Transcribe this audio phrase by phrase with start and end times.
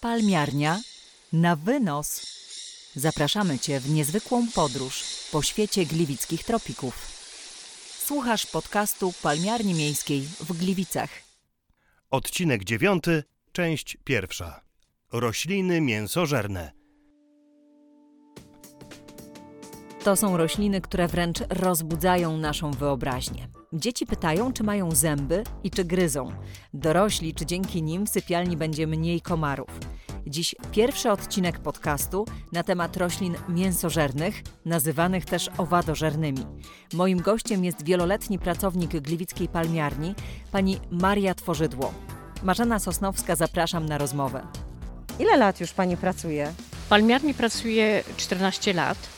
[0.00, 0.80] Palmiarnia
[1.32, 2.26] na wynos.
[2.96, 6.94] Zapraszamy Cię w niezwykłą podróż po świecie gliwickich tropików.
[8.04, 11.10] Słuchasz podcastu Palmiarni Miejskiej w Gliwicach.
[12.10, 14.60] Odcinek dziewiąty, część pierwsza.
[15.12, 16.72] Rośliny mięsożerne.
[20.04, 23.48] To są rośliny, które wręcz rozbudzają naszą wyobraźnię.
[23.72, 26.32] Dzieci pytają, czy mają zęby i czy gryzą.
[26.74, 29.68] Dorośli, czy dzięki nim w sypialni będzie mniej komarów.
[30.26, 36.46] Dziś pierwszy odcinek podcastu na temat roślin mięsożernych, nazywanych też owadożernymi.
[36.92, 40.14] Moim gościem jest wieloletni pracownik Gliwickiej Palmiarni,
[40.52, 41.94] pani Maria Tworzydło.
[42.42, 44.46] Marzena Sosnowska, zapraszam na rozmowę.
[45.18, 46.52] Ile lat już Pani pracuje?
[46.72, 49.17] W palmiarni pracuję 14 lat,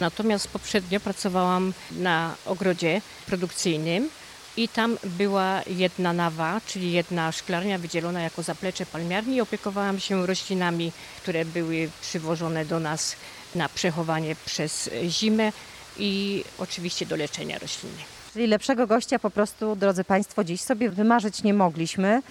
[0.00, 4.08] natomiast poprzednio pracowałam na ogrodzie produkcyjnym
[4.56, 10.92] i tam była jedna nawa, czyli jedna szklarnia wydzielona jako zaplecze palmiarni opiekowałam się roślinami,
[11.22, 13.16] które były przywożone do nas
[13.54, 15.52] na przechowanie przez zimę
[15.98, 17.98] i oczywiście do leczenia rośliny.
[18.32, 22.22] Czyli lepszego gościa po prostu, drodzy Państwo, dziś sobie wymarzyć nie mogliśmy.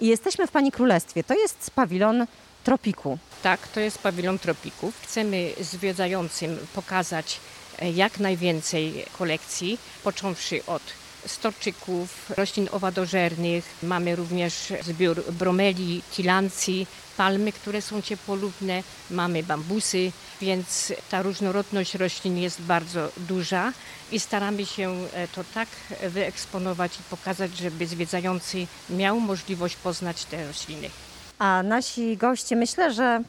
[0.00, 1.24] Jesteśmy w Pani Królestwie.
[1.24, 2.26] To jest pawilon
[2.64, 3.18] tropiku.
[3.44, 4.94] Tak, to jest pawilon tropików.
[5.02, 7.40] Chcemy zwiedzającym pokazać
[7.78, 10.82] e, jak najwięcej kolekcji, począwszy od
[11.26, 13.64] storczyków, roślin owadożernych.
[13.82, 16.86] Mamy również zbiór bromeli, tilancji,
[17.16, 23.72] palmy, które są ciepłolubne, mamy bambusy, więc ta różnorodność roślin jest bardzo duża
[24.12, 25.68] i staramy się e, to tak
[26.08, 30.90] wyeksponować i pokazać, żeby zwiedzający miał możliwość poznać te rośliny.
[31.38, 33.22] A nasi goście, myślę, że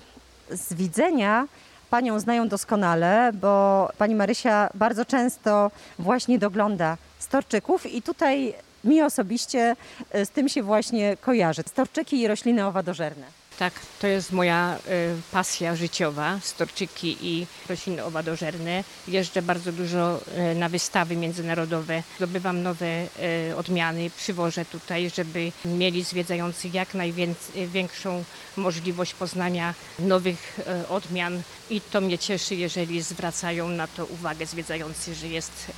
[0.49, 1.47] z widzenia
[1.89, 8.53] Panią znają doskonale, bo Pani Marysia bardzo często właśnie dogląda storczyków i tutaj
[8.83, 9.75] mi osobiście
[10.11, 11.63] e, z tym się właśnie kojarzy.
[11.67, 13.44] Storczyki i rośliny owadożerne.
[13.59, 18.83] Tak, to jest moja y, pasja życiowa, storczyki i rośliny owadożerne.
[19.07, 20.19] Jeżdżę bardzo dużo
[20.51, 23.07] y, na wystawy międzynarodowe, zdobywam nowe
[23.49, 28.23] y, odmiany, przywożę tutaj, żeby mieli zwiedzający jak największą
[28.57, 30.59] możliwość poznania nowych
[30.89, 35.71] odmian i to mnie cieszy, jeżeli zwracają na to uwagę zwiedzający, że jest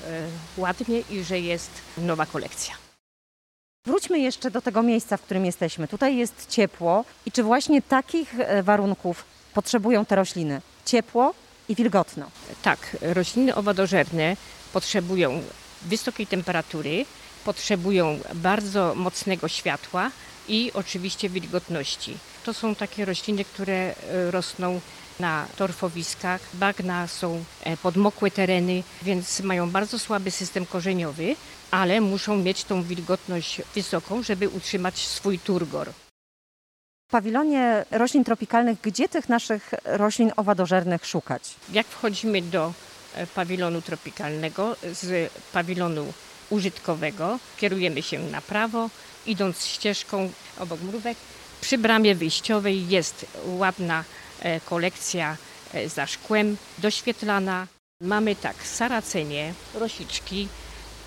[0.57, 2.86] ładnie i że jest nowa kolekcja.
[3.87, 5.87] Wróćmy jeszcze do tego miejsca, w którym jesteśmy.
[5.87, 10.61] Tutaj jest ciepło i czy właśnie takich e, warunków potrzebują te rośliny?
[10.85, 11.33] Ciepło
[11.69, 12.25] i wilgotno.
[12.63, 14.37] Tak, rośliny owadożerne
[14.73, 15.41] potrzebują
[15.81, 17.05] wysokiej temperatury,
[17.45, 20.11] potrzebują bardzo mocnego światła
[20.47, 22.17] i oczywiście wilgotności.
[22.45, 23.93] To są takie rośliny, które e,
[24.31, 24.81] rosną
[25.19, 26.41] na torfowiskach.
[26.53, 31.35] Bagna są e, podmokłe tereny, więc mają bardzo słaby system korzeniowy,
[31.71, 35.91] ale muszą mieć tą wilgotność wysoką, żeby utrzymać swój turgor.
[37.07, 41.55] W pawilonie roślin tropikalnych, gdzie tych naszych roślin owadożernych szukać?
[41.71, 42.73] Jak wchodzimy do
[43.15, 46.13] e, pawilonu tropikalnego, z pawilonu
[46.49, 48.89] użytkowego kierujemy się na prawo,
[49.25, 51.17] idąc ścieżką obok mrówek.
[51.61, 54.03] Przy bramie wyjściowej jest ładna
[54.65, 55.37] kolekcja
[55.73, 57.67] e, za szkłem, doświetlana.
[58.01, 60.47] Mamy tak saracenie, rosiczki,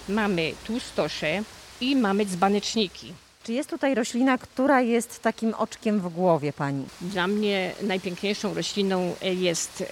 [0.09, 1.43] mamy tłustosze
[1.81, 3.13] i mamy dzbaneczniki.
[3.45, 6.85] Czy jest tutaj roślina, która jest takim oczkiem w głowie Pani?
[7.01, 9.85] Dla mnie najpiękniejszą rośliną e, jest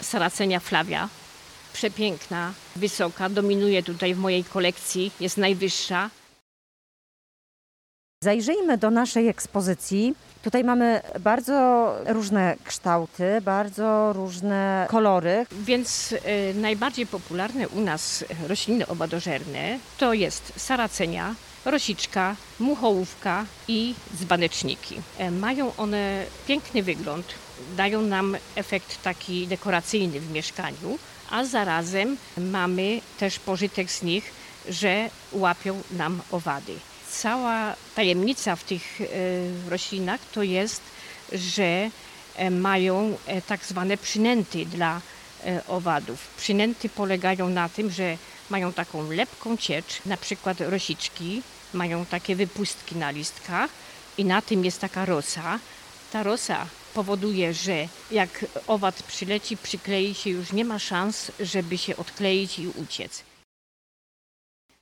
[0.00, 1.08] saracenia flavia.
[1.72, 6.10] Przepiękna, wysoka, dominuje tutaj w mojej kolekcji, jest najwyższa.
[8.24, 10.14] Zajrzyjmy do naszej ekspozycji.
[10.42, 15.46] Tutaj mamy bardzo różne kształty, bardzo różne kolory.
[15.52, 16.18] Więc y,
[16.54, 21.34] najbardziej popularne u nas rośliny obadożerne to jest saracenia,
[21.64, 25.00] rosiczka, muchołówka i dzbaneczniki.
[25.18, 27.26] E, mają one piękny wygląd,
[27.76, 30.98] dają nam efekt taki dekoracyjny w mieszkaniu,
[31.30, 34.32] a zarazem mamy też pożytek z nich,
[34.68, 36.72] że łapią nam owady
[37.10, 39.06] cała tajemnica w tych e,
[39.70, 40.80] roślinach to jest,
[41.32, 41.90] że
[42.36, 45.00] e, mają e, tak zwane przynęty dla
[45.68, 46.28] owadów.
[46.36, 48.16] Przynęty polegają na tym, że
[48.50, 51.42] mają taką lepką ciecz, na przykład rosiczki
[51.74, 53.70] mają takie wypustki na listkach
[54.18, 55.58] i na tym jest taka rosa.
[56.12, 61.96] Ta rosa powoduje, że jak owad przyleci, przyklei się, już nie ma szans, żeby się
[61.96, 63.22] odkleić i uciec.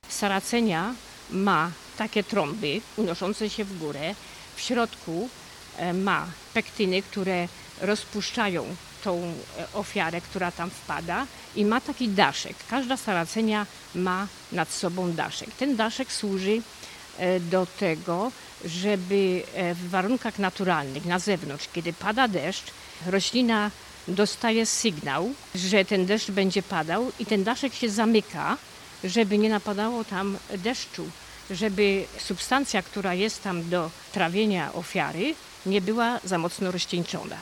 [0.09, 0.95] Saracenia
[1.29, 4.15] ma takie trąby unoszące się w górę.
[4.55, 5.29] W środku
[5.77, 7.47] e, ma pektyny, które
[7.81, 9.33] rozpuszczają tą e,
[9.73, 12.55] ofiarę, która tam wpada i ma taki daszek.
[12.69, 13.65] Każda saracenia
[13.95, 15.49] ma nad sobą daszek.
[15.51, 16.61] Ten daszek służy
[17.17, 18.31] e, do tego,
[18.65, 19.43] żeby
[19.73, 22.65] w warunkach naturalnych na zewnątrz, kiedy pada deszcz,
[23.05, 23.71] roślina
[24.07, 28.57] dostaje sygnał, że ten deszcz będzie padał i ten daszek się zamyka,
[29.03, 31.09] żeby nie napadało tam deszczu,
[31.51, 37.37] żeby substancja, która jest tam do trawienia ofiary, nie była za mocno rozcieńczona.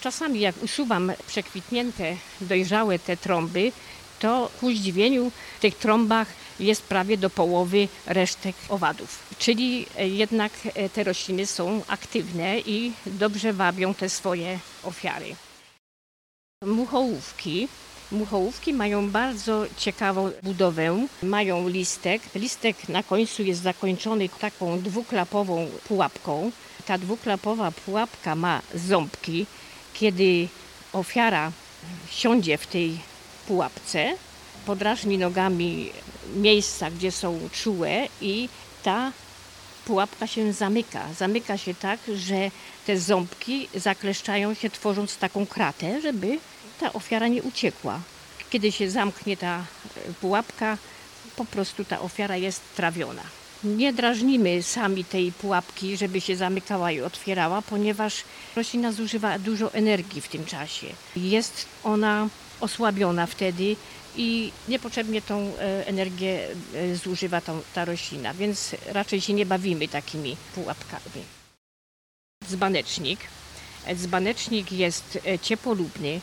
[0.00, 3.72] Czasami jak usuwam przekwitnięte, dojrzałe te trąby,
[4.20, 6.28] to ku zdziwieniu w tych trąbach
[6.60, 9.18] jest prawie do połowy resztek owadów.
[9.38, 15.36] Czyli e, jednak e, te rośliny są aktywne i dobrze wabią te swoje ofiary.
[16.64, 17.68] Muchołówki.
[18.12, 21.06] Muchołówki mają bardzo ciekawą budowę.
[21.22, 22.22] Mają listek.
[22.34, 26.50] Listek na końcu jest zakończony taką dwuklapową pułapką.
[26.86, 29.46] Ta dwuklapowa pułapka ma ząbki.
[29.94, 30.48] Kiedy
[30.92, 31.52] ofiara
[32.10, 32.98] siądzie w tej
[33.46, 34.14] pułapce,
[34.66, 35.90] podrażni nogami
[36.36, 38.48] miejsca, gdzie są czułe i
[38.82, 39.12] ta
[39.84, 41.06] pułapka się zamyka.
[41.18, 42.50] Zamyka się tak, że
[42.86, 46.38] te ząbki zakleszczają się, tworząc taką kratę, żeby
[46.80, 48.00] ta ofiara nie uciekła.
[48.50, 50.78] Kiedy się zamknie ta e, pułapka,
[51.36, 53.22] po prostu ta ofiara jest trawiona.
[53.64, 58.24] Nie drażnimy sami tej pułapki, żeby się zamykała i otwierała, ponieważ
[58.56, 60.86] roślina zużywa dużo energii w tym czasie.
[61.16, 62.28] Jest ona
[62.60, 63.76] osłabiona wtedy
[64.16, 69.88] i niepotrzebnie tą e, energię e, zużywa tą, ta roślina, więc raczej się nie bawimy
[69.88, 71.22] takimi pułapkami.
[72.48, 73.20] Dzbanecznik.
[73.94, 76.20] Dzbanecznik jest ciepłolubny.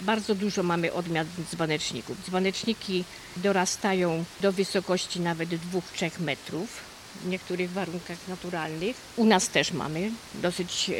[0.00, 2.24] Bardzo dużo mamy odmian dzbaneczników.
[2.26, 3.04] Dzbaneczniki
[3.36, 8.96] dorastają do wysokości nawet 2-3 metrów w niektórych warunkach naturalnych.
[9.16, 10.92] U nas też mamy dosyć e,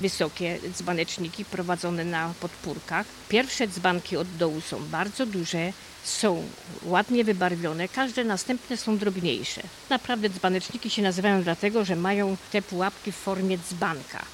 [0.00, 3.06] wysokie dzbaneczniki prowadzone na podpórkach.
[3.28, 5.72] Pierwsze dzbanki od dołu są bardzo duże,
[6.04, 6.44] są
[6.82, 9.62] ładnie wybarwione, każde następne są drobniejsze.
[9.90, 14.24] Naprawdę dzbaneczniki się nazywają dlatego, że mają te pułapki w formie dzbanka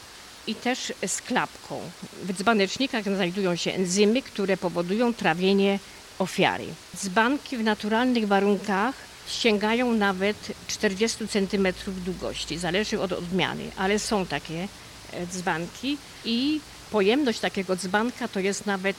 [0.48, 1.80] i też z klapką.
[2.22, 5.78] W dzbanecznikach znajdują się enzymy, które powodują trawienie
[6.18, 6.66] ofiary.
[6.96, 8.94] Dzbanki w naturalnych warunkach
[9.28, 10.36] sięgają nawet
[10.68, 14.68] 40 cm długości, zależy od odmiany, ale są takie
[15.12, 16.60] e, dzbanki i
[16.90, 18.96] pojemność takiego dzbanka to jest nawet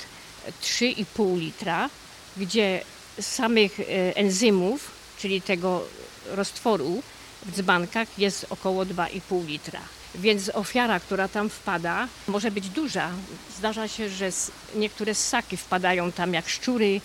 [0.62, 1.90] 3,5 litra,
[2.38, 2.82] gdzie
[3.22, 3.84] samych e,
[4.16, 5.84] enzymów, czyli tego
[6.26, 7.04] roztworu
[7.46, 9.82] w dzbankach jest około 2,5 litra.
[10.16, 13.10] Więc ofiara, która tam wpada, może być duża.
[13.58, 14.30] Zdarza się, że
[14.76, 17.02] niektóre ssaki wpadają tam jak szczury,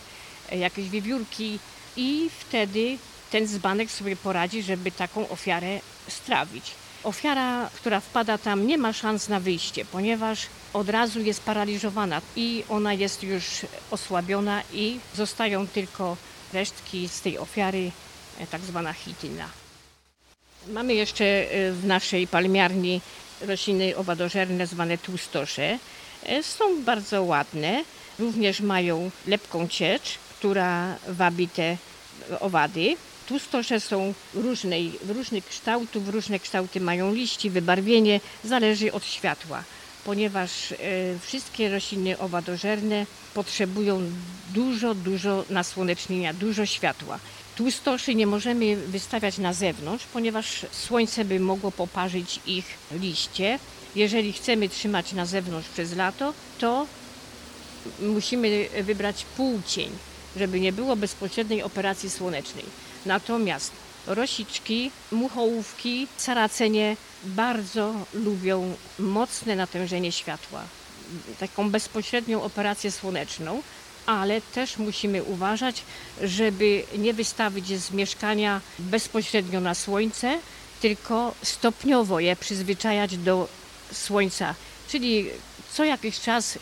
[0.52, 1.58] e, jakieś wiewiórki
[1.96, 2.98] i wtedy
[3.30, 6.70] ten dzbanek sobie poradzi, żeby taką ofiarę strawić.
[7.04, 12.64] Ofiara, która wpada tam, nie ma szans na wyjście, ponieważ od razu jest paraliżowana i
[12.68, 13.44] ona jest już
[13.90, 16.16] osłabiona i zostają tylko
[16.52, 17.92] resztki z tej ofiary,
[18.38, 19.63] e, tak zwana chityna.
[20.68, 23.00] Mamy jeszcze e, w naszej palmiarni
[23.40, 25.78] rośliny owadożerne zwane tłustosze.
[26.22, 27.84] E, są bardzo ładne,
[28.18, 31.76] również mają lepką ciecz, która wabi te
[32.40, 32.96] owady.
[33.28, 39.62] Tłustosze są różnej, różnych kształtów, różne kształty mają liści, wybarwienie, zależy od światła,
[40.04, 40.76] ponieważ e,
[41.20, 44.02] wszystkie rośliny owadożerne potrzebują
[44.54, 47.18] dużo, dużo nasłonecznienia, dużo światła.
[47.56, 53.58] Tłustoszy nie możemy wystawiać na zewnątrz, ponieważ słońce by mogło poparzyć ich liście.
[53.94, 56.86] Jeżeli chcemy trzymać na zewnątrz przez lato, to
[58.00, 59.90] musimy wybrać półcień,
[60.36, 62.64] żeby nie było bezpośredniej operacji słonecznej.
[63.06, 63.72] Natomiast
[64.06, 70.62] rosiczki, muchołówki, saracenie bardzo lubią mocne natężenie światła,
[71.40, 73.62] taką bezpośrednią operację słoneczną,
[74.06, 75.82] ale też musimy uważać,
[76.22, 80.38] żeby nie wystawić z mieszkania bezpośrednio na słońce,
[80.80, 83.48] tylko stopniowo je przyzwyczajać do
[83.92, 84.54] słońca,
[84.88, 85.26] czyli
[85.72, 86.58] co jakiś czas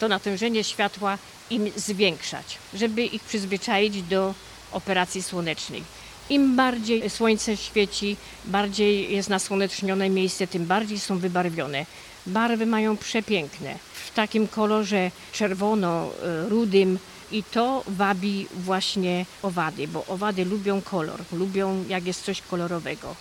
[0.00, 1.18] to natężenie światła
[1.50, 4.34] im zwiększać, żeby ich przyzwyczaić do
[4.72, 5.84] operacji słonecznej.
[6.30, 11.86] Im bardziej słońce świeci, bardziej jest nasłonecznione miejsce, tym bardziej są wybarwione.
[12.26, 16.98] Barwy mają przepiękne, w takim kolorze czerwono-rudym
[17.32, 23.16] i to wabi właśnie owady, bo owady lubią kolor, lubią jak jest coś kolorowego.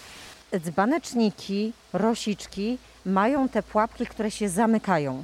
[0.59, 5.23] Dzbaneczniki, rosiczki mają te pułapki, które się zamykają.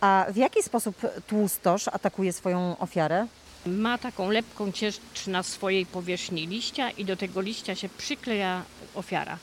[0.00, 0.96] A w jaki sposób
[1.26, 3.26] tłustosz atakuje swoją ofiarę?
[3.66, 8.62] Ma taką lepką ciecz na swojej powierzchni liścia i do tego liścia się przykleja
[8.94, 9.38] ofiara.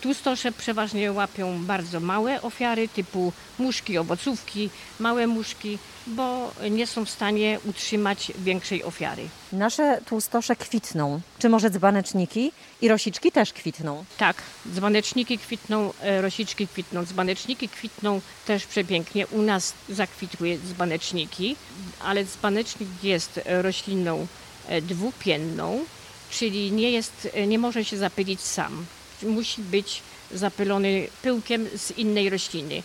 [0.00, 7.10] Tłustosze przeważnie łapią bardzo małe ofiary typu muszki, owocówki, małe muszki, bo nie są w
[7.10, 9.28] stanie utrzymać większej ofiary.
[9.52, 11.20] Nasze tłustosze kwitną.
[11.38, 14.04] Czy może dzbaneczniki i rosiczki też kwitną?
[14.18, 14.36] Tak,
[14.74, 19.26] dzbaneczniki kwitną, e, rosiczki kwitną, dzbaneczniki kwitną też przepięknie.
[19.26, 21.56] U nas zakwitły dzbaneczniki,
[22.04, 24.26] ale dzbanecznik jest rośliną
[24.68, 25.84] e, dwupienną,
[26.30, 28.86] czyli nie, jest, e, nie może się zapylić sam.
[29.22, 32.82] Musi być zapylony pyłkiem z innej rośliny.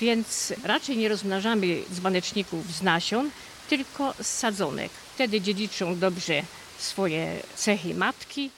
[0.00, 3.30] Więc raczej nie rozmnażamy dzbaneczników z nasion,
[3.68, 4.92] tylko z sadzonek.
[5.14, 6.42] Wtedy dziedziczą dobrze
[6.78, 8.50] swoje cechy matki.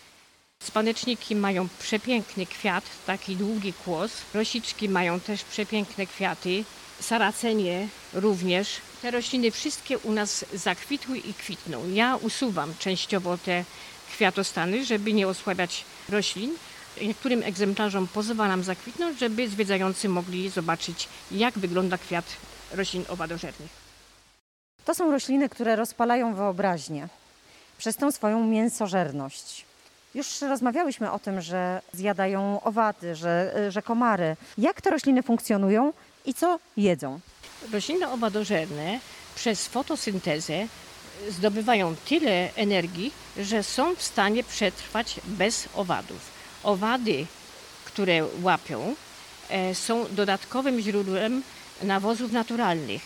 [0.63, 4.13] Spaneczniki mają przepiękny kwiat, taki długi kłos.
[4.35, 6.65] Rosiczki mają też przepiękne kwiaty.
[7.01, 8.69] Saracenie również.
[9.03, 11.89] Te rośliny wszystkie u nas zakwitły i kwitną.
[11.89, 13.65] Ja usuwam częściowo te
[14.13, 16.51] kwiatostany, żeby nie osłabiać roślin.
[17.03, 22.25] Niektórym egzemplarzom pozwalam zakwitnąć, żeby zwiedzający mogli zobaczyć, jak wygląda kwiat
[22.73, 23.71] roślin owadożernych.
[24.85, 27.09] To są rośliny, które rozpalają wyobraźnię
[27.79, 29.65] przez tą swoją mięsożerność.
[30.15, 34.37] Już rozmawiałyśmy o tym, że zjadają owady, że, że komary.
[34.59, 35.93] Jak te rośliny funkcjonują
[36.25, 37.21] i co jedzą?
[37.73, 39.01] Rośliny owadożerne
[39.35, 40.67] przez fotosyntezę
[41.29, 46.38] zdobywają tyle energii, że są w stanie przetrwać bez owadów.
[46.63, 47.27] Owady,
[47.85, 48.95] które łapią,
[49.49, 51.43] e, są dodatkowym źródłem
[51.83, 53.03] nawozów naturalnych,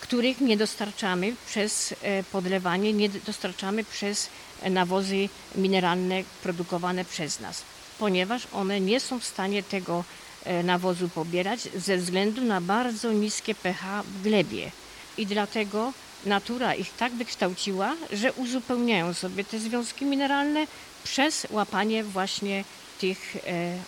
[0.00, 4.28] których nie dostarczamy przez e, podlewanie, nie dostarczamy przez
[4.70, 7.62] nawozy mineralne produkowane przez nas,
[7.98, 10.04] ponieważ one nie są w stanie tego
[10.44, 14.70] e, nawozu pobierać ze względu na bardzo niskie pH w glebie.
[15.18, 15.92] I dlatego
[16.26, 20.66] natura ich tak wykształciła, że uzupełniają sobie te związki mineralne
[21.04, 22.64] przez łapanie właśnie
[22.98, 23.40] tych e,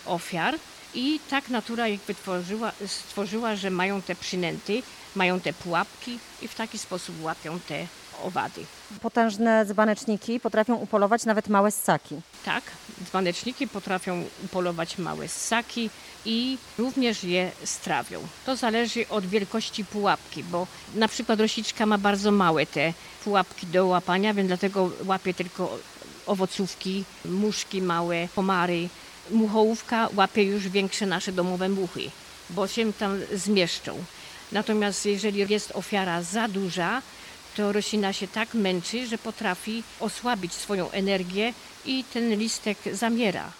[0.05, 0.55] ofiar.
[0.95, 4.83] I tak natura ich wytworzyła, stworzyła, że mają te przynęty,
[5.15, 7.87] mają te pułapki i w taki sposób łapią te
[8.23, 8.65] owady.
[9.01, 12.15] Potężne dzbaneczniki potrafią upolować nawet małe ssaki.
[12.45, 12.63] Tak,
[13.13, 15.89] dzbaneczniki potrafią upolować małe ssaki
[16.25, 18.19] i również je strawią.
[18.45, 22.93] To zależy od wielkości pułapki, bo na przykład rosiczka ma bardzo małe te
[23.23, 25.77] pułapki do łapania, więc dlatego łapie tylko
[26.25, 28.89] owocówki, muszki małe, komary.
[29.31, 32.11] Muchołówka łapie już większe nasze domowe muchy,
[32.49, 34.03] bo się tam zmieszczą.
[34.51, 37.01] Natomiast jeżeli jest ofiara za duża,
[37.55, 41.53] to roślina się tak męczy, że potrafi osłabić swoją energię
[41.85, 43.51] i ten listek zamiera.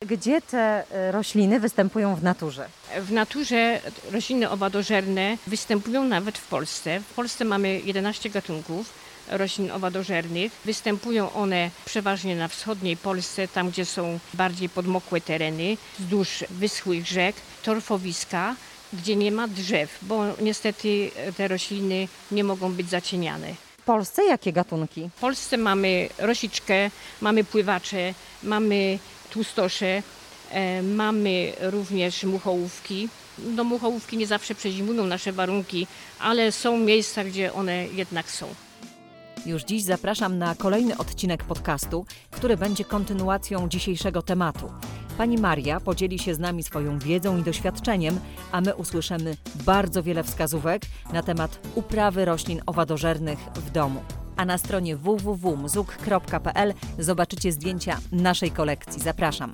[0.00, 2.68] Gdzie te e, rośliny występują w naturze?
[3.00, 3.80] W naturze
[4.12, 7.00] rośliny owadożerne występują nawet w Polsce.
[7.00, 8.92] W Polsce mamy 11 gatunków
[9.28, 10.52] roślin owadożernych.
[10.64, 17.36] Występują one przeważnie na wschodniej Polsce, tam gdzie są bardziej podmokłe tereny, wzdłuż wyschłych rzek,
[17.62, 18.56] torfowiska,
[18.94, 23.54] gdzie nie ma drzew, bo niestety te rośliny nie mogą być zacieniane.
[23.78, 25.10] W Polsce jakie gatunki?
[25.16, 28.98] W Polsce mamy rosiczkę, mamy pływacze, mamy
[29.30, 30.02] tłustosze,
[30.50, 33.08] e, mamy również muchołówki.
[33.38, 35.86] Do muchołówki nie zawsze przezimują nasze warunki,
[36.18, 38.46] ale są miejsca, gdzie one jednak są.
[39.46, 44.70] Już dziś zapraszam na kolejny odcinek podcastu, który będzie kontynuacją dzisiejszego tematu.
[45.18, 48.20] Pani Maria podzieli się z nami swoją wiedzą i doświadczeniem,
[48.52, 54.02] a my usłyszymy bardzo wiele wskazówek na temat uprawy roślin owadożernych w domu.
[54.36, 59.02] A na stronie www.mzuk.pl zobaczycie zdjęcia naszej kolekcji.
[59.02, 59.52] Zapraszam.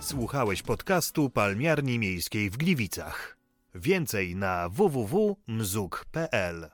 [0.00, 3.36] Słuchałeś podcastu Palmiarni Miejskiej w Gliwicach.
[3.74, 6.70] Więcej na www.mzuk.pl